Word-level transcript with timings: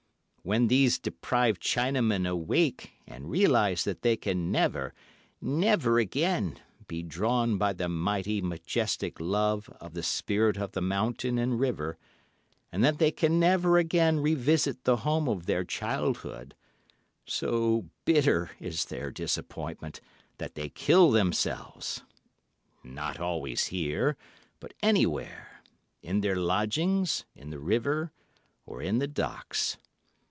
When 0.43 0.69
these 0.69 0.97
depraved 0.97 1.61
Chinamen 1.61 2.27
awake 2.27 2.93
and 3.05 3.29
realise 3.29 3.83
that 3.83 4.01
they 4.01 4.17
can 4.17 4.51
never, 4.51 4.91
never 5.39 5.99
again, 5.99 6.57
be 6.87 7.03
drawn 7.03 7.59
by 7.59 7.73
the 7.73 7.87
mighty, 7.87 8.41
majestic 8.41 9.19
love 9.19 9.69
of 9.79 9.93
the 9.93 10.01
Spirit 10.01 10.57
of 10.57 10.71
the 10.71 10.81
Mountain 10.81 11.37
and 11.37 11.59
River, 11.59 11.99
and 12.71 12.83
that 12.83 12.97
they 12.97 13.11
can 13.11 13.39
never 13.39 13.77
again 13.77 14.19
revisit 14.19 14.83
the 14.83 14.95
home 14.97 15.29
of 15.29 15.45
their 15.45 15.63
childhood, 15.63 16.55
so 17.27 17.85
bitter 18.03 18.49
is 18.59 18.85
their 18.85 19.11
disappointment 19.11 20.01
that 20.39 20.55
they 20.55 20.69
kill 20.69 21.11
themselves—not 21.11 23.19
always 23.19 23.65
here, 23.67 24.17
but 24.59 24.73
anywhere—in 24.81 26.21
their 26.21 26.35
lodgings, 26.35 27.25
in 27.35 27.51
the 27.51 27.59
river, 27.59 28.11
or 28.65 28.81
in 28.81 28.97
the 28.97 29.07
docks. 29.07 29.77